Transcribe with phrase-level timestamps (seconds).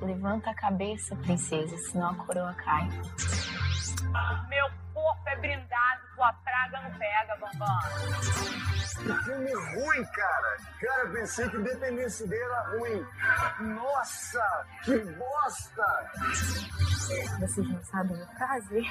[0.00, 2.88] Levanta a cabeça, princesa, senão a coroa cai.
[4.48, 7.78] Meu corpo é brindado, tua praga não pega, Bambam.
[9.04, 10.56] Que filme ruim, cara.
[10.80, 13.06] Cara, pensei que Independência Day era ruim.
[13.74, 16.10] Nossa, que bosta.
[17.40, 18.84] Vocês não sabem o prazer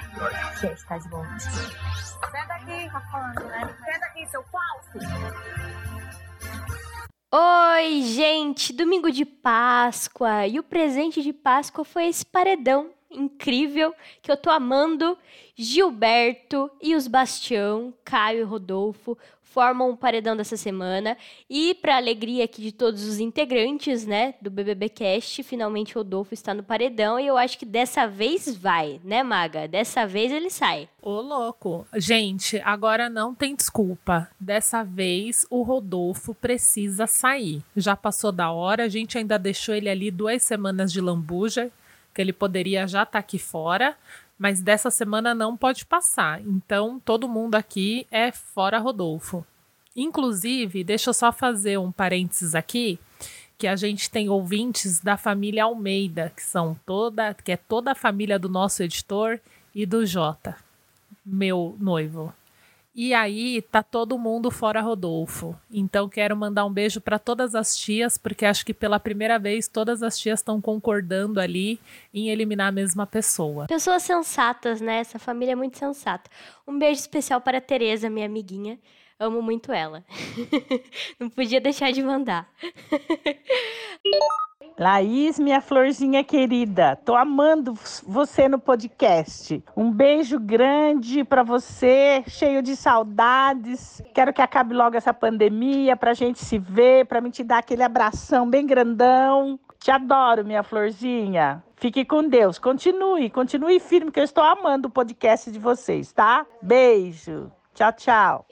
[0.60, 1.40] que é estar de volta.
[1.40, 3.76] Senta aqui, tá falando, né?
[3.86, 5.00] Senta aqui, seu falso.
[7.36, 8.72] Oi, gente!
[8.72, 14.50] Domingo de Páscoa e o presente de Páscoa foi esse paredão incrível que eu tô
[14.50, 15.18] amando.
[15.56, 19.18] Gilberto e os Bastião, Caio e Rodolfo
[19.54, 21.16] formam o paredão dessa semana.
[21.48, 26.56] E para alegria aqui de todos os integrantes, né, do BBB Cast, finalmente Rodolfo está
[26.56, 29.68] no paredão e eu acho que dessa vez vai, né, Maga?
[29.68, 30.90] Dessa vez ele sai.
[31.00, 31.86] Ô, louco.
[31.96, 34.28] Gente, agora não tem desculpa.
[34.40, 37.62] Dessa vez o Rodolfo precisa sair.
[37.78, 41.72] Já passou da hora, a gente ainda deixou ele ali duas semanas de lambuja,
[42.14, 43.96] que ele poderia já estar tá aqui fora,
[44.38, 46.42] mas dessa semana não pode passar.
[46.42, 49.46] Então, todo mundo aqui é fora Rodolfo.
[49.96, 53.00] Inclusive, deixa eu só fazer um parênteses aqui,
[53.58, 57.96] que a gente tem ouvintes da família Almeida, que são toda, que é toda a
[57.96, 59.40] família do nosso editor
[59.74, 60.58] e do Jota,
[61.26, 62.34] meu noivo.
[62.96, 65.56] E aí tá todo mundo fora Rodolfo.
[65.72, 69.68] Então quero mandar um beijo para todas as tias, porque acho que pela primeira vez
[69.68, 71.80] todas as tias estão concordando ali
[72.14, 73.66] em eliminar a mesma pessoa.
[73.66, 75.00] Pessoas sensatas, né?
[75.00, 76.30] Essa família é muito sensata.
[76.68, 78.78] Um beijo especial para Tereza, minha amiguinha.
[79.20, 80.04] Amo muito ela.
[81.20, 82.48] Não podia deixar de mandar.
[84.78, 87.74] Laís, minha florzinha querida, tô amando
[88.06, 89.64] você no podcast.
[89.78, 94.02] Um beijo grande para você, cheio de saudades.
[94.14, 97.84] Quero que acabe logo essa pandemia pra gente se ver, pra mim te dar aquele
[97.84, 99.60] abração bem grandão.
[99.80, 101.62] Te adoro, minha florzinha.
[101.76, 102.58] Fique com Deus.
[102.58, 106.46] Continue, continue firme que eu estou amando o podcast de vocês, tá?
[106.62, 107.52] Beijo.
[107.74, 108.46] Tchau, tchau.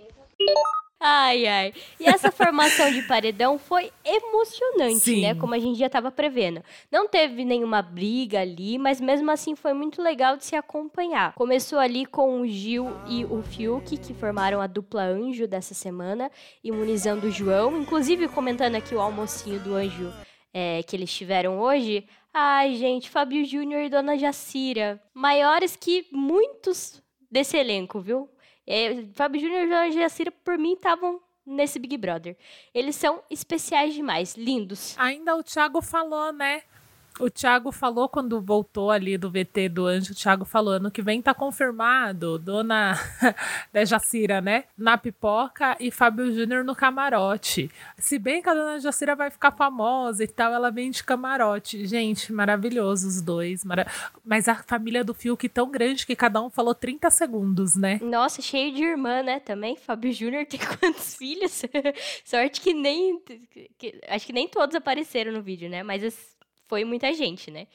[1.04, 1.74] Ai, ai.
[2.00, 5.22] E essa formação de paredão foi emocionante, Sim.
[5.22, 5.34] né?
[5.34, 6.64] Como a gente já estava prevendo.
[6.92, 11.34] Não teve nenhuma briga ali, mas mesmo assim foi muito legal de se acompanhar.
[11.34, 16.30] Começou ali com o Gil e o Fiuk, que formaram a dupla anjo dessa semana,
[16.64, 17.82] imunizando o João.
[17.82, 20.14] Inclusive, comentando aqui o almocinho do anjo
[20.54, 22.06] é, que eles tiveram hoje.
[22.32, 25.02] Ai, gente, Fábio Júnior e Dona Jacira.
[25.16, 28.30] Maiores que muitos desse elenco, viu?
[28.72, 32.38] É, Fábio Júnior e Jorge Jacira, por mim, estavam nesse Big Brother.
[32.74, 34.96] Eles são especiais demais, lindos.
[34.98, 36.64] Ainda o Thiago falou, né?
[37.22, 41.04] O Thiago falou quando voltou ali do VT do Anjo, o Thiago falou, ano que
[41.04, 42.98] vem tá confirmado, dona
[43.72, 44.64] da Jacira, né?
[44.76, 47.70] Na pipoca e Fábio Júnior no camarote.
[47.96, 51.86] Se bem que a dona Jacira vai ficar famosa e tal, ela vem de camarote.
[51.86, 53.64] Gente, maravilhoso os dois.
[53.64, 53.86] Mara...
[54.26, 58.00] Mas a família do Fiuk tão grande que cada um falou 30 segundos, né?
[58.02, 59.40] Nossa, cheio de irmã, né?
[59.40, 59.76] Também.
[59.76, 61.62] Fábio Júnior tem quantos filhos?
[62.26, 63.22] Sorte que nem.
[64.10, 65.84] Acho que nem todos apareceram no vídeo, né?
[65.84, 66.02] Mas
[66.72, 67.68] foi muita gente, né?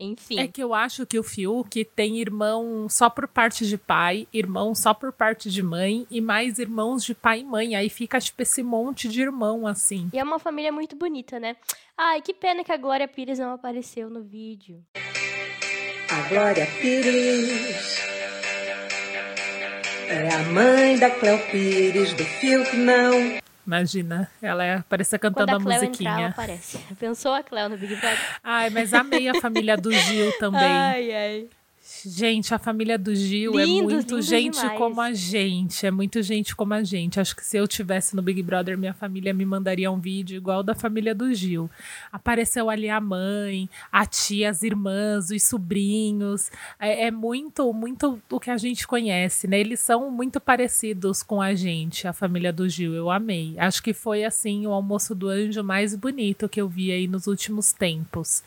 [0.00, 0.40] Enfim.
[0.40, 4.74] É que eu acho que o Fiuk tem irmão só por parte de pai, irmão
[4.74, 7.76] só por parte de mãe e mais irmãos de pai e mãe.
[7.76, 10.10] Aí fica tipo esse monte de irmão assim.
[10.12, 11.54] E é uma família muito bonita, né?
[11.96, 14.82] Ai, que pena que a Glória Pires não apareceu no vídeo.
[16.10, 18.00] A Glória Pires
[20.08, 23.40] é a mãe da Cléo Pires, do Fiuk não.
[23.66, 26.10] Imagina, ela é, parece cantando Quando a, a, Cleo musiquinha.
[26.10, 26.78] Entrar, ela aparece.
[26.98, 28.18] Pensou a Cleo no Big Brother?
[28.42, 30.62] Ai, mas amei a família do Gil também.
[30.62, 31.48] Ai, ai.
[32.04, 34.78] Gente, a família do Gil é Lindos, muito lindos gente demais.
[34.78, 35.86] como a gente.
[35.86, 37.20] É muito gente como a gente.
[37.20, 40.62] Acho que se eu tivesse no Big Brother, minha família me mandaria um vídeo igual
[40.62, 41.70] da família do Gil.
[42.10, 46.50] Apareceu ali a mãe, a tia, as irmãs, os sobrinhos.
[46.78, 49.60] É, é muito, muito o que a gente conhece, né?
[49.60, 52.94] Eles são muito parecidos com a gente, a família do Gil.
[52.94, 53.54] Eu amei.
[53.58, 57.26] Acho que foi, assim, o almoço do anjo mais bonito que eu vi aí nos
[57.26, 58.42] últimos tempos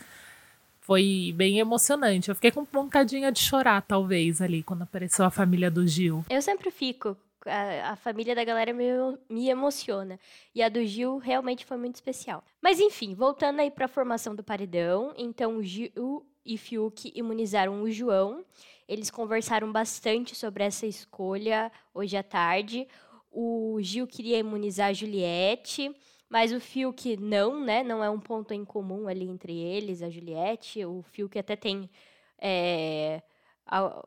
[0.85, 2.29] foi bem emocionante.
[2.29, 6.23] Eu fiquei com vontadinha de chorar, talvez, ali, quando apareceu a família do Gil.
[6.29, 7.17] Eu sempre fico.
[7.43, 8.85] A, a família da galera me,
[9.27, 10.19] me emociona.
[10.53, 12.43] E a do Gil realmente foi muito especial.
[12.61, 15.11] Mas enfim, voltando aí pra formação do paredão.
[15.17, 18.45] Então, o Gil e Fiuk imunizaram o João.
[18.87, 22.87] Eles conversaram bastante sobre essa escolha hoje à tarde.
[23.31, 25.91] O Gil queria imunizar a Juliette.
[26.29, 27.83] Mas o Fiuk não, né?
[27.83, 30.83] Não é um ponto em comum ali entre eles, a Juliette.
[30.85, 31.89] O Fiuk até tem
[32.41, 33.21] é,
[33.65, 34.03] a-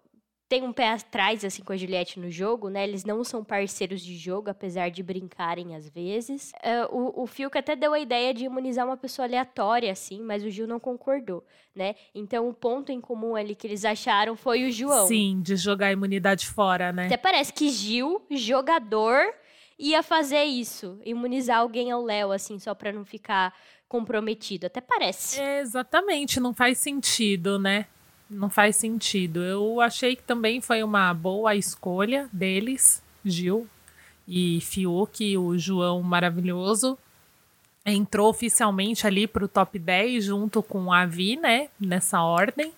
[0.48, 2.82] tem um pé atrás, assim, com a Juliette no jogo, né?
[2.84, 6.52] Eles não são parceiros de jogo, apesar de brincarem às vezes.
[6.90, 10.42] Uh, o, o Fiuk até deu a ideia de imunizar uma pessoa aleatória, assim, mas
[10.42, 11.44] o Gil não concordou,
[11.74, 11.94] né?
[12.14, 15.06] Então, o ponto em comum ali que eles acharam foi o João.
[15.06, 17.06] Sim, de jogar a imunidade fora, né?
[17.06, 19.20] Até parece que Gil, jogador,
[19.78, 23.54] ia fazer isso, imunizar alguém ao Léo, assim, só pra não ficar
[23.88, 24.66] comprometido.
[24.66, 25.40] Até parece.
[25.40, 27.86] É, exatamente, não faz sentido, né?
[28.28, 29.42] Não faz sentido.
[29.42, 33.66] Eu achei que também foi uma boa escolha deles, Gil
[34.26, 36.98] e Fiuk, o João maravilhoso.
[37.86, 41.68] Entrou oficialmente ali para o top 10 junto com a Vi, né?
[41.80, 42.72] Nessa ordem.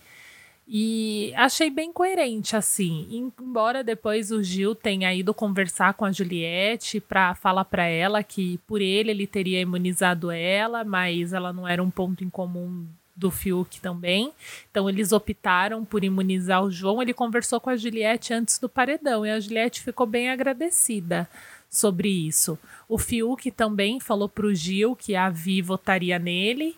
[0.72, 3.08] E achei bem coerente, assim.
[3.10, 8.58] Embora depois o Gil tenha ido conversar com a Juliette para falar para ela que
[8.68, 12.86] por ele ele teria imunizado ela, mas ela não era um ponto em comum
[13.16, 14.32] do Fiuk também.
[14.70, 17.02] Então eles optaram por imunizar o João.
[17.02, 21.28] Ele conversou com a Juliette antes do paredão e a Juliette ficou bem agradecida
[21.68, 22.56] sobre isso.
[22.88, 26.76] O Fiuk também falou pro Gil que a Vi votaria nele.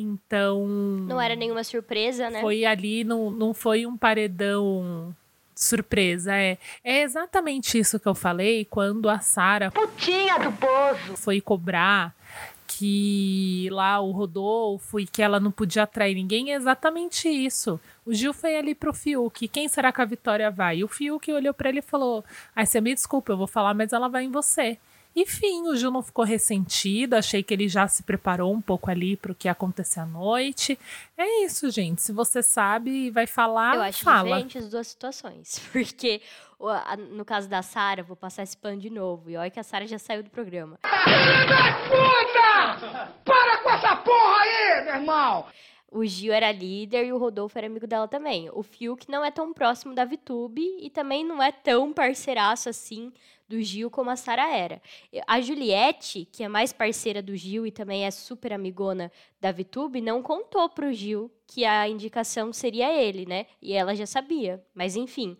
[0.00, 0.66] Então.
[0.66, 2.40] Não era nenhuma surpresa, né?
[2.40, 5.14] Foi ali, não, não foi um paredão
[5.54, 6.34] surpresa.
[6.34, 9.70] É, é exatamente isso que eu falei quando a Sara.
[9.70, 11.16] Putinha do poço!
[11.16, 12.14] Foi cobrar
[12.66, 17.80] que lá o Rodolfo e que ela não podia atrair ninguém, é exatamente isso.
[18.06, 20.78] O Gil foi ali pro Fiuk, quem será que a Vitória vai?
[20.78, 22.24] E o Fiuk olhou para ele e falou:
[22.54, 24.78] Ai, você me desculpa, eu vou falar, mas ela vai em você.
[25.14, 29.16] Enfim, o Gil não ficou ressentido, achei que ele já se preparou um pouco ali
[29.16, 30.78] para o que ia acontecer à noite.
[31.18, 32.00] É isso, gente.
[32.00, 34.28] Se você sabe e vai falar, Eu acho fala.
[34.28, 35.58] diferente as duas situações.
[35.72, 36.20] Porque
[37.10, 39.30] no caso da Sara, vou passar esse pano de novo.
[39.30, 40.78] E olha que a Sara já saiu do programa.
[41.04, 43.12] Filha da puta!
[43.24, 45.46] Para com essa porra aí, meu irmão!
[45.90, 48.48] O Gil era líder e o Rodolfo era amigo dela também.
[48.52, 53.12] O Fiuk não é tão próximo da Vitube e também não é tão parceiraço assim
[53.50, 54.80] do Gil como a Sara era.
[55.26, 59.10] A Juliette, que é mais parceira do Gil e também é super amigona
[59.40, 63.46] da Vitube, não contou pro Gil que a indicação seria ele, né?
[63.60, 64.64] E ela já sabia.
[64.72, 65.36] Mas enfim,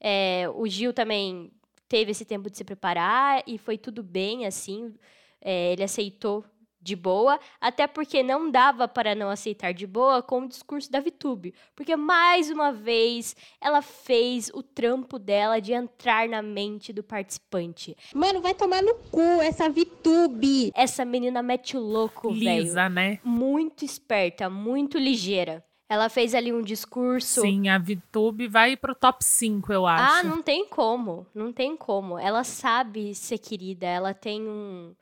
[0.00, 1.52] é, o Gil também
[1.86, 4.94] teve esse tempo de se preparar e foi tudo bem, assim.
[5.38, 6.42] É, ele aceitou
[6.80, 11.00] de boa, até porque não dava para não aceitar de boa com o discurso da
[11.00, 17.02] Vitube, porque mais uma vez ela fez o trampo dela de entrar na mente do
[17.02, 17.96] participante.
[18.14, 20.72] Mano, vai tomar no cu essa Vitube.
[20.74, 22.62] Essa menina mete o louco, velho.
[22.62, 23.18] Lisa, né?
[23.22, 25.64] Muito esperta, muito ligeira.
[25.90, 27.40] Ela fez ali um discurso.
[27.40, 30.18] Sim, a VTube vai pro top 5, eu acho.
[30.18, 31.26] Ah, não tem como.
[31.34, 32.16] Não tem como.
[32.16, 34.94] Ela sabe ser querida, ela tem um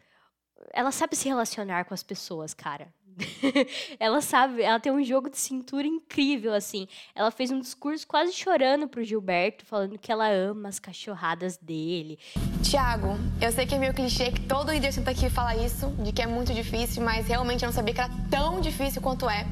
[0.73, 2.88] ela sabe se relacionar com as pessoas, cara.
[3.99, 6.87] ela sabe, ela tem um jogo de cintura incrível, assim.
[7.15, 12.19] Ela fez um discurso quase chorando pro Gilberto, falando que ela ama as cachorradas dele.
[12.62, 16.12] Tiago, eu sei que é meio clichê que todo líder senta aqui fala isso, de
[16.12, 19.47] que é muito difícil, mas realmente eu não sabia que era tão difícil quanto é.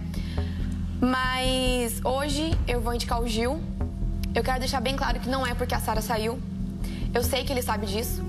[1.01, 3.61] Mas hoje eu vou indicar o Gil.
[4.35, 6.41] Eu quero deixar bem claro que não é porque a Sara saiu.
[7.15, 8.23] Eu sei que ele sabe disso.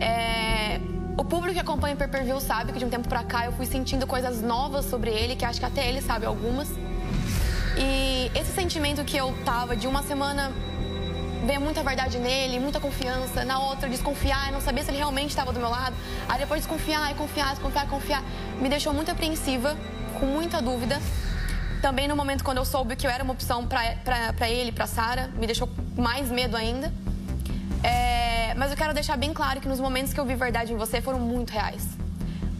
[0.00, 0.80] É...
[1.18, 3.66] O público que acompanha o Pay-Per-View sabe que de um tempo pra cá eu fui
[3.66, 6.68] sentindo coisas novas sobre ele, que acho que até ele sabe algumas.
[7.76, 10.52] E esse sentimento que eu tava de uma semana
[11.44, 15.52] ver muita verdade nele, muita confiança, na outra desconfiar não saber se ele realmente estava
[15.52, 15.96] do meu lado.
[16.28, 18.22] Aí depois desconfiar e confiar, desconfiar, confiar,
[18.60, 19.76] me deixou muito apreensiva,
[20.20, 21.02] com muita dúvida.
[21.82, 25.32] Também no momento quando eu soube que eu era uma opção para ele, para Sara,
[25.34, 26.92] me deixou mais medo ainda.
[27.82, 30.76] É, mas eu quero deixar bem claro que nos momentos que eu vi verdade em
[30.76, 32.07] você foram muito reais.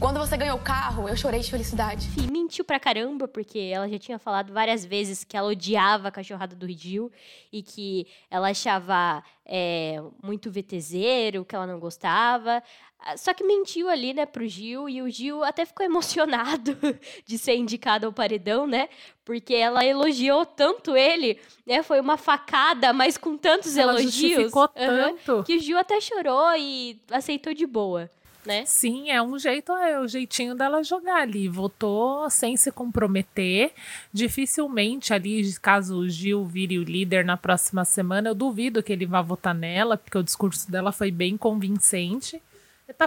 [0.01, 2.09] Quando você ganhou o carro, eu chorei de felicidade.
[2.17, 6.13] E mentiu pra caramba, porque ela já tinha falado várias vezes que ela odiava a
[6.13, 7.11] cachorrada do Gil
[7.53, 12.63] e que ela achava é, muito VTZero, que ela não gostava.
[13.01, 16.79] Ah, só que mentiu ali, né, pro Gil, e o Gil até ficou emocionado
[17.27, 18.89] de ser indicado ao paredão, né?
[19.25, 21.83] Porque ela elogiou tanto ele, né?
[21.83, 24.53] Foi uma facada, mas com tantos ela elogios.
[24.53, 25.43] Uhum, tanto.
[25.43, 28.09] Que o Gil até chorou e aceitou de boa.
[28.49, 28.65] Né?
[28.65, 31.51] Sim, é um jeito, é o jeitinho dela jogar ali.
[31.51, 33.75] Votou sem se comprometer.
[34.11, 39.05] Dificilmente ali, caso o Gil vire o líder na próxima semana, eu duvido que ele
[39.05, 42.41] vá votar nela, porque o discurso dela foi bem convincente.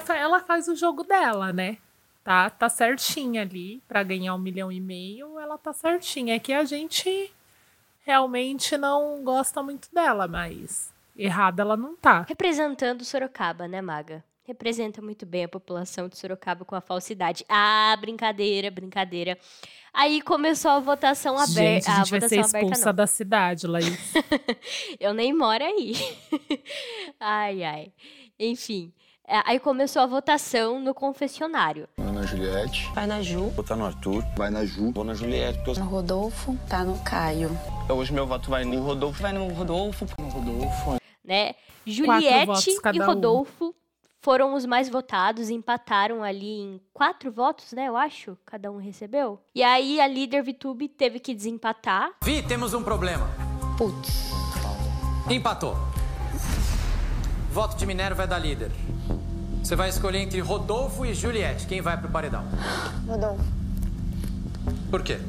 [0.10, 1.79] Ela faz o jogo dela, né?
[2.24, 5.39] Tá, tá certinha ali para ganhar um milhão e meio.
[5.39, 6.36] Ela tá certinha.
[6.36, 7.33] É que a gente
[8.05, 12.27] realmente não gosta muito dela, mas errada ela não tá.
[12.29, 14.24] Representando Sorocaba, né, Maga?
[14.43, 17.45] Representa muito bem a população de Sorocaba com a falsidade.
[17.48, 19.38] Ah, brincadeira, brincadeira.
[19.93, 21.91] Aí começou a votação Gente, aberta.
[21.91, 22.95] a A gente vai ser votação aberta expulsa não.
[22.95, 24.13] da cidade, Laís.
[25.00, 25.93] Eu nem moro aí.
[27.19, 27.91] ai, ai.
[28.39, 28.91] Enfim.
[29.27, 31.88] é, Aí começou a votação no confessionário.
[31.98, 32.89] Vai na Juliette.
[32.93, 33.50] Vai na Ju.
[33.50, 34.24] Vou tá no Arthur.
[34.38, 34.91] Vai na Ju.
[34.91, 35.60] Vou na Juliette.
[35.63, 36.57] porque No Rodolfo.
[36.69, 37.50] Tá no Caio.
[37.89, 39.21] eu- Hoje meu voto vai no Rodolfo.
[39.21, 40.05] Vai no Rodolfo.
[40.17, 40.98] No Rodolfo.
[41.24, 41.53] né?
[41.86, 43.45] Juliette e cada um.
[44.24, 47.88] Foram os mais votados, empataram ali em quatro votos, né?
[47.88, 49.42] Eu acho, cada um recebeu.
[49.56, 52.12] E aí a líder Vitube teve que desempatar.
[52.24, 53.28] Vi, temos um problema.
[53.80, 54.30] Putz.
[55.28, 55.75] Empatou.
[57.51, 58.70] Voto de Minerva é da líder.
[59.63, 61.66] Você vai escolher entre Rodolfo e Juliette.
[61.66, 62.44] Quem vai pro paredão?
[63.08, 63.44] Rodolfo.
[64.92, 65.20] Por quê?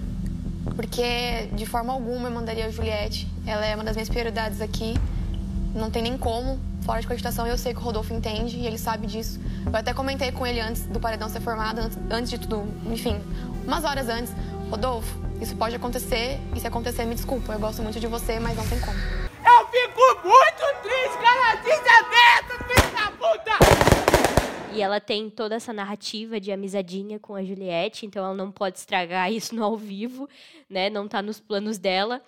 [0.76, 3.26] Porque de forma alguma eu mandaria a Juliette.
[3.46, 4.92] Ela é uma das minhas prioridades aqui.
[5.74, 6.60] Não tem nem como.
[6.84, 9.40] Fora de cogitação, eu sei que o Rodolfo entende e ele sabe disso.
[9.64, 13.20] Eu até comentei com ele antes do paredão ser formado, antes, antes de tudo, enfim,
[13.64, 14.32] umas horas antes.
[14.68, 17.52] Rodolfo, isso pode acontecer e se acontecer, me desculpa.
[17.52, 18.96] Eu gosto muito de você, mas não tem como.
[18.96, 21.56] Eu fico muito triste, cara.
[21.56, 24.72] Desaberto, filho da puta!
[24.74, 28.78] E ela tem toda essa narrativa de amizadinha com a Juliette, então ela não pode
[28.78, 30.28] estragar isso no ao vivo,
[30.68, 30.90] né?
[30.90, 32.20] Não tá nos planos dela.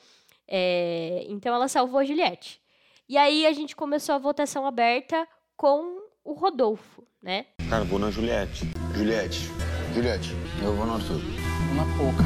[0.46, 2.62] É, Então ela salvou a Juliette.
[3.06, 7.44] E aí a gente começou a votação aberta com o Rodolfo, né?
[7.68, 8.64] Cara, vou na Juliette.
[8.94, 9.50] Juliette.
[9.94, 10.32] Juliette.
[10.62, 11.20] Eu vou no Arthur.
[11.72, 12.24] Uma pouca.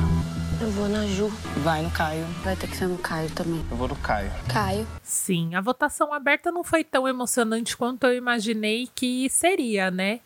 [0.62, 1.30] Eu vou na Ju.
[1.64, 2.24] Vai no Caio.
[2.44, 3.60] Vai ter que ser no Caio também.
[3.68, 4.30] Eu vou no Caio.
[4.48, 4.86] Caio.
[5.02, 10.20] Sim, a votação aberta não foi tão emocionante quanto eu imaginei que seria, né?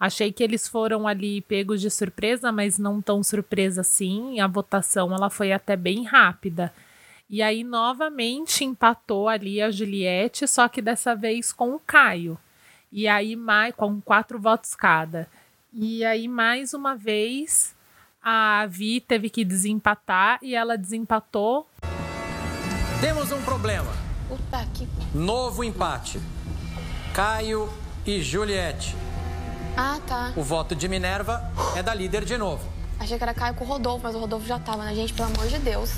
[0.00, 4.40] Achei que eles foram ali pegos de surpresa, mas não tão surpresa assim.
[4.40, 6.72] A votação ela foi até bem rápida.
[7.30, 12.38] E aí novamente empatou ali a Juliette, só que dessa vez com o Caio.
[12.90, 15.28] E aí mais com quatro votos cada.
[15.72, 17.76] E aí mais uma vez
[18.22, 21.68] a Vi teve que desempatar e ela desempatou
[23.00, 23.92] Temos um problema.
[24.28, 24.88] Puta que.
[25.14, 26.20] Novo empate.
[27.14, 27.72] Caio
[28.04, 28.96] e Juliette.
[29.76, 30.32] Ah, tá.
[30.34, 32.66] O voto de Minerva é da líder de novo.
[32.98, 34.94] Achei que era Caio com o Rodolfo, mas o Rodolfo já tava, né?
[34.94, 35.92] Gente, pelo amor de Deus.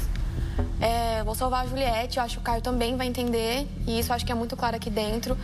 [0.81, 4.11] É, vou salvar a Juliette, eu acho que o Caio também vai entender, e isso
[4.11, 5.37] eu acho que é muito claro aqui dentro.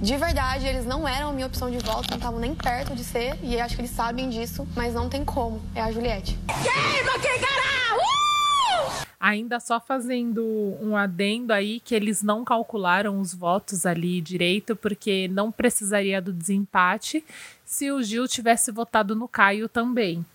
[0.00, 3.04] De verdade, eles não eram a minha opção de voto, não estavam nem perto de
[3.04, 5.62] ser, e acho que eles sabem disso, mas não tem como.
[5.74, 6.36] É a Juliette.
[6.48, 8.00] Queima quem caralho!
[8.00, 9.06] Uh!
[9.20, 10.44] Ainda só fazendo
[10.80, 16.32] um adendo aí que eles não calcularam os votos ali direito, porque não precisaria do
[16.32, 17.24] desempate
[17.64, 20.26] se o Gil tivesse votado no Caio também.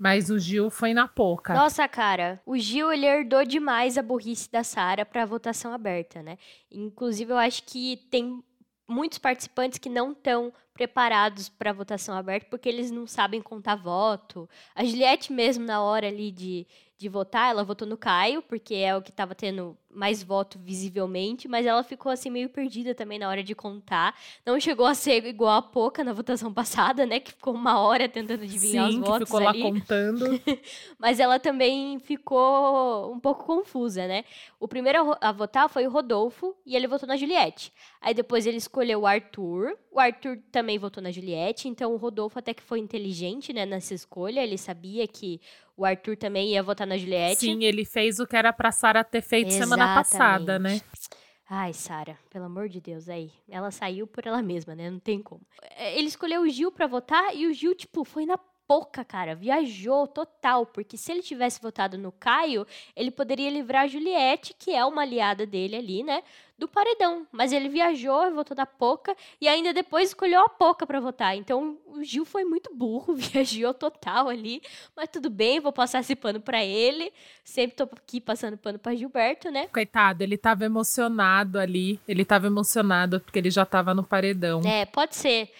[0.00, 1.52] Mas o Gil foi na pouca.
[1.52, 6.38] Nossa, cara, o Gil ele herdou demais a burrice da Sara para votação aberta, né?
[6.72, 8.42] Inclusive, eu acho que tem
[8.88, 14.48] muitos participantes que não estão preparados para votação aberta porque eles não sabem contar voto.
[14.74, 18.96] A Juliette mesmo na hora ali de, de votar, ela votou no Caio, porque é
[18.96, 23.28] o que estava tendo mais voto visivelmente, mas ela ficou assim meio perdida também na
[23.28, 24.16] hora de contar.
[24.46, 28.08] Não chegou a ser igual a Poca na votação passada, né, que ficou uma hora
[28.08, 29.62] tentando adivinhar Sim, os votos ficou lá ali.
[29.62, 30.24] contando.
[30.98, 34.24] Mas ela também ficou um pouco confusa, né?
[34.60, 37.72] O primeiro a ro- a votar foi o Rodolfo e ele votou na Juliette.
[38.00, 39.76] Aí depois ele escolheu o Arthur.
[39.90, 43.94] O Arthur também votou na Juliette, então o Rodolfo até que foi inteligente, né, nessa
[43.94, 44.42] escolha.
[44.42, 45.40] Ele sabia que
[45.76, 47.40] o Arthur também ia votar na Juliette.
[47.40, 50.74] Sim, ele fez o que era pra Sara ter feito semana passada, né?
[50.74, 51.20] Exatamente.
[51.52, 53.32] Ai, Sara, pelo amor de Deus, aí.
[53.48, 54.88] Ela saiu por ela mesma, né?
[54.88, 55.40] Não tem como.
[55.76, 58.38] É, Ele escolheu o Gil pra votar e o Gil, tipo, foi na
[58.70, 59.34] pouca, cara.
[59.34, 60.64] Viajou total.
[60.64, 65.02] Porque se ele tivesse votado no Caio, ele poderia livrar a Juliette, que é uma
[65.02, 66.22] aliada dele ali, né?
[66.56, 67.26] Do paredão.
[67.32, 71.36] Mas ele viajou e votou na Poca e ainda depois escolheu a Poca pra votar.
[71.36, 74.62] Então o Gil foi muito burro, viajou total ali.
[74.94, 77.12] Mas tudo bem, vou passar esse pano pra ele.
[77.42, 79.66] Sempre tô aqui passando pano pra Gilberto, né?
[79.66, 81.98] Coitado, ele tava emocionado ali.
[82.06, 84.60] Ele tava emocionado porque ele já tava no paredão.
[84.64, 85.50] É, pode ser.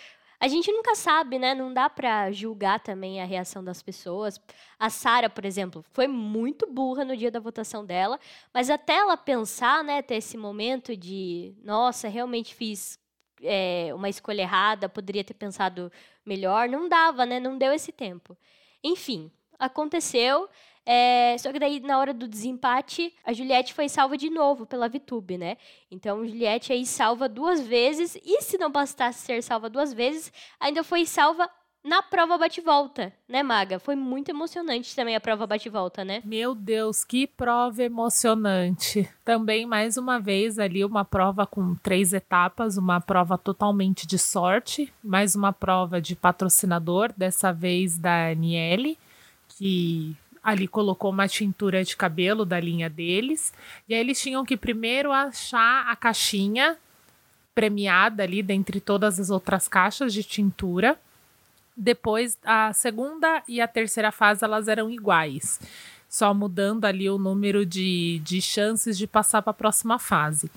[0.40, 1.54] A gente nunca sabe, né?
[1.54, 4.40] Não dá pra julgar também a reação das pessoas.
[4.78, 8.18] A Sara, por exemplo, foi muito burra no dia da votação dela,
[8.52, 12.98] mas até ela pensar, né, ter esse momento de, nossa, realmente fiz
[13.42, 15.92] é, uma escolha errada, poderia ter pensado
[16.24, 17.38] melhor, não dava, né?
[17.38, 18.36] Não deu esse tempo.
[18.82, 20.48] Enfim, aconteceu.
[20.86, 24.88] É, só que daí, na hora do desempate, a Juliette foi salva de novo pela
[24.88, 25.56] VTube, né?
[25.90, 28.18] Então, Juliette aí salva duas vezes.
[28.24, 31.48] E se não bastasse ser salva duas vezes, ainda foi salva
[31.82, 33.78] na prova bate-volta, né, Maga?
[33.78, 36.20] Foi muito emocionante também a prova bate-volta, né?
[36.24, 39.08] Meu Deus, que prova emocionante.
[39.24, 44.92] Também, mais uma vez, ali uma prova com três etapas, uma prova totalmente de sorte,
[45.02, 48.98] mais uma prova de patrocinador, dessa vez da Aniele,
[49.48, 53.52] que ali colocou uma tintura de cabelo da linha deles.
[53.88, 56.76] E aí eles tinham que primeiro achar a caixinha
[57.54, 60.98] premiada ali dentre todas as outras caixas de tintura
[61.80, 65.58] depois, a segunda e a terceira fase elas eram iguais,
[66.10, 70.50] só mudando ali o número de, de chances de passar para a próxima fase.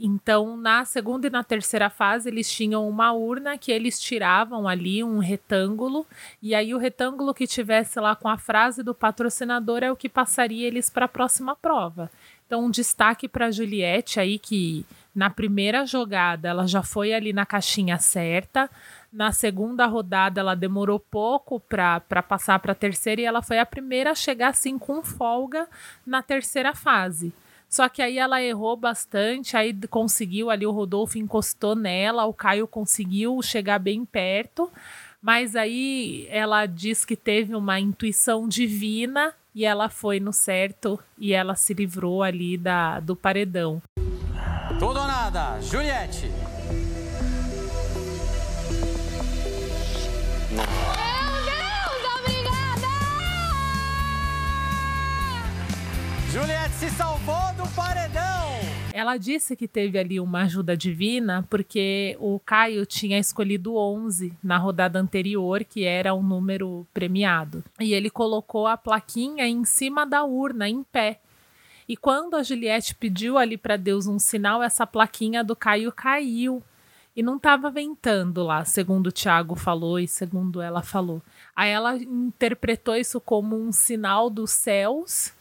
[0.00, 5.02] Então, na segunda e na terceira fase, eles tinham uma urna que eles tiravam ali,
[5.02, 6.06] um retângulo,
[6.40, 10.08] e aí o retângulo que tivesse lá com a frase do patrocinador é o que
[10.08, 12.08] passaria eles para a próxima prova.
[12.46, 17.32] Então, um destaque para a Juliette aí, que na primeira jogada ela já foi ali
[17.32, 18.70] na caixinha certa.
[19.12, 23.66] Na segunda rodada, ela demorou pouco para passar para a terceira e ela foi a
[23.66, 25.66] primeira a chegar assim com folga
[26.06, 27.32] na terceira fase.
[27.68, 32.66] Só que aí ela errou bastante, aí conseguiu ali, o Rodolfo encostou nela, o Caio
[32.66, 34.70] conseguiu chegar bem perto,
[35.20, 41.32] mas aí ela diz que teve uma intuição divina e ela foi no certo e
[41.32, 43.82] ela se livrou ali da, do paredão.
[44.78, 46.30] Tudo ou nada, Juliette.
[50.50, 50.64] Meu
[51.44, 52.88] Deus, obrigada!
[56.30, 57.37] Juliette se salvou do paredão!
[58.98, 64.58] Ela disse que teve ali uma ajuda divina porque o Caio tinha escolhido 11 na
[64.58, 67.62] rodada anterior, que era o número premiado.
[67.78, 71.20] E ele colocou a plaquinha em cima da urna, em pé.
[71.88, 76.60] E quando a Juliette pediu ali para Deus um sinal, essa plaquinha do Caio caiu.
[77.14, 81.22] E não estava ventando lá, segundo o Tiago falou e segundo ela falou.
[81.54, 85.37] Aí ela interpretou isso como um sinal dos céus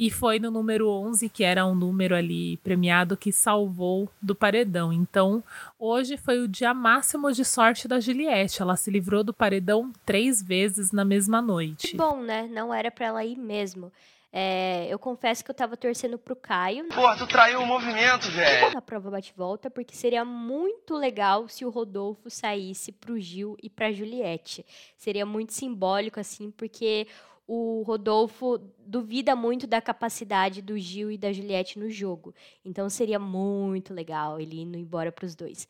[0.00, 4.90] e foi no número 11, que era um número ali premiado, que salvou do paredão.
[4.90, 5.44] Então,
[5.78, 8.62] hoje foi o dia máximo de sorte da Juliette.
[8.62, 11.88] Ela se livrou do paredão três vezes na mesma noite.
[11.88, 12.48] Que bom, né?
[12.50, 13.92] Não era para ela ir mesmo.
[14.32, 16.86] É, eu confesso que eu tava torcendo pro Caio.
[16.88, 18.72] Pô, tu traiu o movimento, velho.
[18.72, 23.92] Na prova bate-volta, porque seria muito legal se o Rodolfo saísse pro Gil e pra
[23.92, 24.64] Juliette.
[24.96, 27.08] Seria muito simbólico, assim, porque
[27.52, 32.32] o Rodolfo duvida muito da capacidade do Gil e da Juliette no jogo.
[32.64, 35.66] Então seria muito legal ele indo embora pros dois.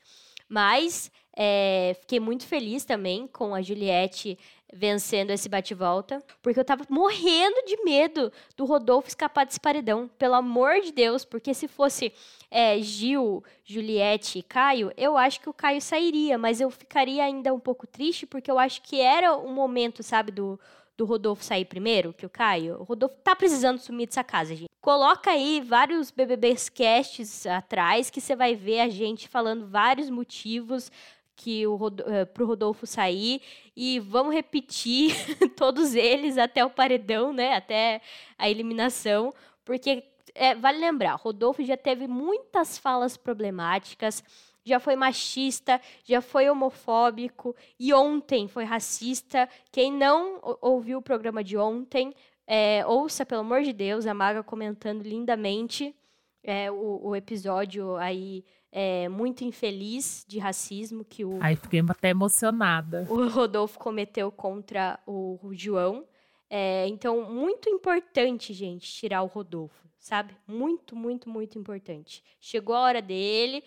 [0.46, 4.38] Mas é, fiquei muito feliz também com a Juliette
[4.72, 10.34] vencendo esse bate-volta, porque eu tava morrendo de medo do Rodolfo escapar desse paredão, pelo
[10.34, 12.12] amor de Deus, porque se fosse
[12.50, 17.54] é, Gil, Juliette e Caio, eu acho que o Caio sairia, mas eu ficaria ainda
[17.54, 20.60] um pouco triste, porque eu acho que era o momento, sabe, do,
[21.00, 22.78] do Rodolfo sair primeiro, que o Caio.
[22.78, 24.68] O Rodolfo tá precisando sumir dessa casa, gente.
[24.82, 30.92] Coloca aí vários BBBs casts atrás, que você vai ver a gente falando vários motivos
[31.34, 33.40] que o Rod uh, pro Rodolfo sair
[33.74, 35.14] e vamos repetir
[35.56, 37.54] todos eles até o paredão, né?
[37.56, 38.02] Até
[38.36, 39.32] a eliminação,
[39.64, 44.22] porque é, vale lembrar, Rodolfo já teve muitas falas problemáticas,
[44.64, 49.48] já foi machista, já foi homofóbico e ontem foi racista.
[49.70, 52.14] Quem não ouviu o programa de ontem,
[52.46, 55.94] é, ouça, pelo amor de Deus, a Maga comentando lindamente
[56.42, 61.38] é, o, o episódio aí é, muito infeliz de racismo que o.
[61.40, 63.06] Aí fiquei até emocionada.
[63.08, 66.04] O Rodolfo cometeu contra o, o João.
[66.48, 70.36] É, então, muito importante, gente, tirar o Rodolfo, sabe?
[70.46, 72.24] Muito, muito, muito importante.
[72.40, 73.62] Chegou a hora dele.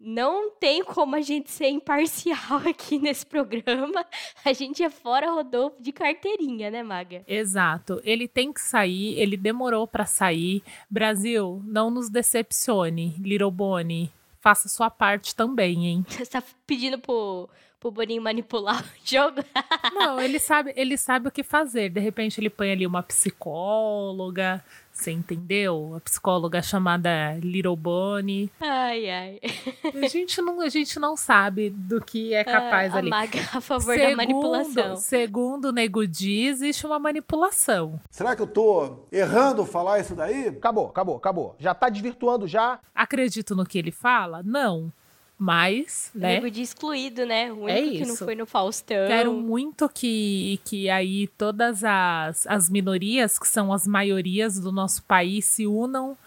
[0.00, 4.06] Não tem como a gente ser imparcial aqui nesse programa.
[4.44, 7.24] A gente é fora Rodolfo de carteirinha, né, Maga?
[7.26, 8.00] Exato.
[8.04, 10.62] Ele tem que sair, ele demorou para sair.
[10.88, 13.16] Brasil, não nos decepcione.
[13.18, 16.06] Little Bonnie, faça sua parte também, hein?
[16.08, 17.48] Você tá pedindo pro,
[17.80, 19.44] pro Boninho manipular o jogo?
[19.92, 21.90] Não, ele sabe, ele sabe o que fazer.
[21.90, 24.64] De repente ele põe ali uma psicóloga,
[25.02, 25.94] você entendeu?
[25.96, 28.50] A psicóloga chamada Little Bonnie.
[28.60, 29.40] Ai, ai.
[30.02, 33.10] A gente não, a gente não sabe do que é capaz a ali.
[33.10, 34.96] Maga a favor segundo, da manipulação.
[34.96, 38.00] Segundo o Nego Di, existe uma manipulação.
[38.10, 40.48] Será que eu tô errando falar isso daí?
[40.48, 41.56] Acabou, acabou, acabou.
[41.58, 42.80] Já tá desvirtuando já.
[42.94, 44.42] Acredito no que ele fala?
[44.42, 44.92] Não.
[45.38, 46.34] Mas, né?
[46.34, 47.52] Nego de excluído, né?
[47.52, 49.06] O único é que não foi no Faustão.
[49.06, 55.04] Quero muito que, que aí todas as, as minorias, que são as maiorias do nosso
[55.04, 56.18] país, se unam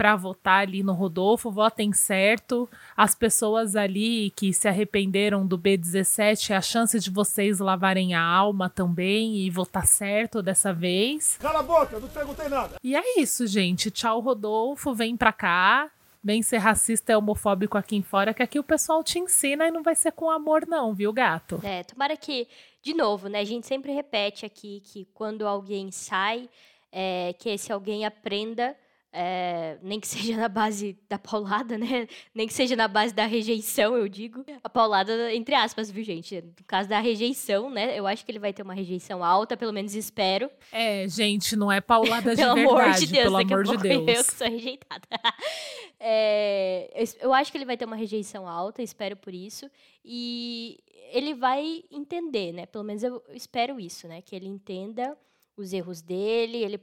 [0.00, 2.66] para votar ali no Rodolfo, votem certo.
[2.96, 8.70] As pessoas ali que se arrependeram do B17, a chance de vocês lavarem a alma
[8.70, 11.36] também e votar certo dessa vez.
[11.38, 12.76] Cala a boca, não perguntei nada.
[12.82, 13.90] E é isso, gente.
[13.90, 14.94] Tchau, Rodolfo.
[14.94, 15.90] Vem pra cá.
[16.22, 19.70] Vem ser racista e homofóbico aqui em fora, que aqui o pessoal te ensina e
[19.70, 21.60] não vai ser com amor, não, viu, gato?
[21.64, 22.46] É, tomara que,
[22.82, 23.40] de novo, né?
[23.40, 26.48] A gente sempre repete aqui que quando alguém sai,
[26.92, 28.76] é, que esse alguém aprenda
[29.12, 32.06] é, nem que seja na base da paulada, né?
[32.34, 34.44] Nem que seja na base da rejeição, eu digo.
[34.62, 36.40] A paulada, entre aspas, viu, gente?
[36.40, 37.98] No caso da rejeição, né?
[37.98, 40.48] Eu acho que ele vai ter uma rejeição alta, pelo menos espero.
[40.70, 44.08] É, gente, não é paulada de pelo verdade, amor de Deus, pelo amor de Deus.
[44.08, 45.08] Eu que sou rejeitada.
[46.02, 46.88] É,
[47.20, 49.70] eu acho que ele vai ter uma rejeição alta, espero por isso.
[50.02, 50.78] E
[51.12, 52.64] ele vai entender, né?
[52.64, 54.22] Pelo menos eu espero isso, né?
[54.22, 55.14] Que ele entenda
[55.58, 56.80] os erros dele, ele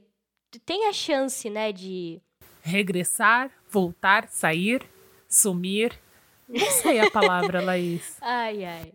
[0.64, 2.20] tem a chance, né, de
[2.62, 4.82] Regressar, voltar, sair,
[5.28, 5.98] sumir.
[6.48, 8.16] Não sei a palavra, Laís.
[8.20, 8.92] Ai, ai.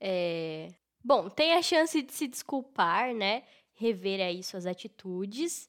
[0.00, 0.68] É,
[1.04, 3.42] Bom, tem a chance de se desculpar, né?
[3.74, 5.68] Rever aí suas atitudes.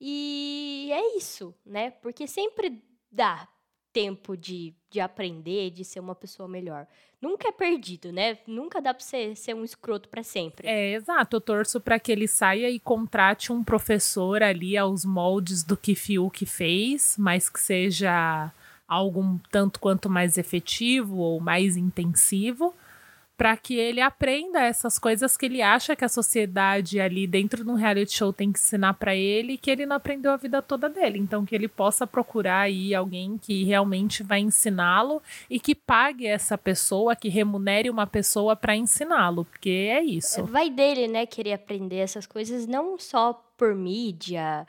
[0.00, 1.90] E é isso, né?
[1.90, 3.48] Porque sempre dá
[3.92, 6.86] tempo de, de aprender, de ser uma pessoa melhor.
[7.20, 8.38] Nunca é perdido, né?
[8.46, 10.66] Nunca dá pra você ser um escroto pra sempre.
[10.66, 11.36] É, exato.
[11.36, 15.94] Eu torço para que ele saia e contrate um professor ali aos moldes do que
[15.94, 18.50] Fiuk fez, mas que seja
[18.88, 22.74] algo tanto quanto mais efetivo ou mais intensivo,
[23.40, 27.70] para que ele aprenda essas coisas que ele acha que a sociedade ali dentro de
[27.70, 30.90] um reality show tem que ensinar para ele que ele não aprendeu a vida toda
[30.90, 31.18] dele.
[31.18, 36.58] Então que ele possa procurar aí alguém que realmente vai ensiná-lo e que pague essa
[36.58, 40.44] pessoa, que remunere uma pessoa para ensiná-lo, porque é isso.
[40.44, 44.66] Vai dele, né, querer aprender essas coisas não só por mídia,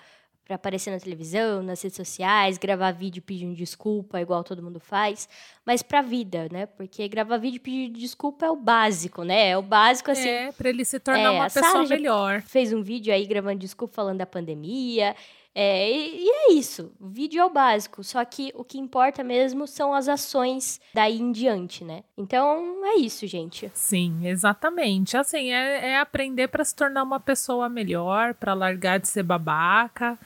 [0.51, 5.29] pra aparecer na televisão, nas redes sociais, gravar vídeo pedindo desculpa, igual todo mundo faz,
[5.65, 6.65] mas pra vida, né?
[6.65, 9.51] Porque gravar vídeo pedindo desculpa é o básico, né?
[9.51, 10.27] É o básico assim.
[10.27, 12.41] É, pra ele se tornar É, uma a pessoa melhor.
[12.41, 15.15] Fez um vídeo aí gravando desculpa falando da pandemia.
[15.53, 16.93] É, e, e é isso.
[16.99, 18.03] O vídeo é o básico.
[18.03, 22.03] Só que o que importa mesmo são as ações daí em diante, né?
[22.17, 23.69] Então é isso, gente.
[23.73, 25.17] Sim, exatamente.
[25.17, 30.17] Assim, é, é aprender para se tornar uma pessoa melhor, para largar de ser babaca,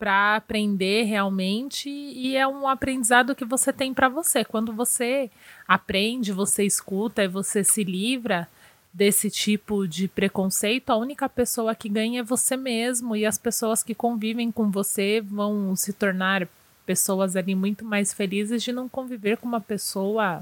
[0.00, 4.42] para aprender realmente e é um aprendizado que você tem para você.
[4.42, 5.30] Quando você
[5.68, 8.48] aprende, você escuta e você se livra
[8.90, 13.82] desse tipo de preconceito, a única pessoa que ganha é você mesmo e as pessoas
[13.82, 16.48] que convivem com você vão se tornar
[16.86, 20.40] pessoas ali muito mais felizes de não conviver com uma pessoa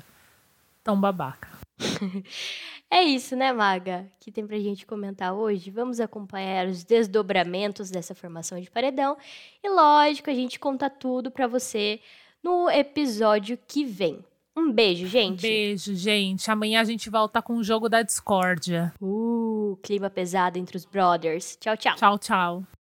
[0.85, 1.58] tão babaca.
[2.90, 4.10] É isso, né, Maga?
[4.18, 5.70] Que tem pra gente comentar hoje.
[5.70, 9.16] Vamos acompanhar os desdobramentos dessa formação de paredão.
[9.62, 12.00] E lógico, a gente conta tudo pra você
[12.42, 14.24] no episódio que vem.
[14.56, 15.42] Um beijo, gente.
[15.42, 16.50] Beijo, gente.
[16.50, 18.92] Amanhã a gente volta com o jogo da discórdia.
[19.00, 21.56] Uh, clima pesado entre os brothers.
[21.60, 21.94] Tchau, tchau.
[21.94, 22.77] Tchau, tchau.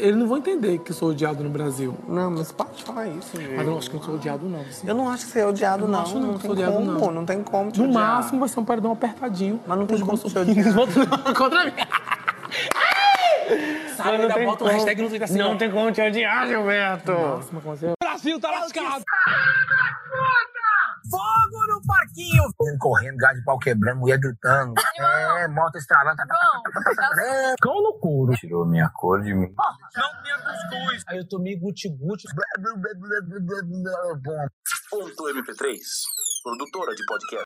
[0.00, 1.94] Eles não vão entender que eu sou odiado no Brasil.
[2.08, 3.54] Não, mas para de falar isso, gente.
[3.54, 4.60] Mas eu acho que eu não sou odiado, não.
[4.60, 4.88] assim.
[4.88, 6.00] Eu não acho que você é odiado, Eu não.
[6.00, 7.10] acho que eu não, não tem sou odiado, como, não.
[7.12, 8.02] não tem como te No odiar.
[8.16, 9.60] máximo vai ser um paredão apertadinho.
[9.66, 10.64] Mas não tem como te odiar.
[11.36, 11.72] Contra mim.
[13.96, 15.56] Sai, não ainda tem bota um como- hashtag no Twitter assim, Não ó.
[15.56, 17.12] tem como te odiar, Gilberto.
[17.12, 17.86] Nossa, mas como assim?
[18.02, 19.02] Brasil tá lascado.
[21.90, 22.78] Parquinho!
[22.78, 24.74] Correndo, gás de pau quebrando, mulher gritando.
[24.98, 26.16] É, moto estralando.
[26.16, 27.54] tá, tá, tá, tá, tá, tá.
[27.60, 28.32] Cão no couro.
[28.34, 29.52] Tirou minha cor de mim.
[29.96, 31.02] Não tinha cuscuz.
[31.08, 32.28] Aí eu tomei guti-guti.
[34.90, 35.78] Ponto MP3,
[36.42, 37.38] produtora de podcast.